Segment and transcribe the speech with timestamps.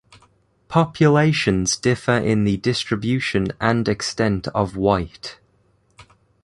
[0.67, 5.37] Populations differ in the distribution and extent of white.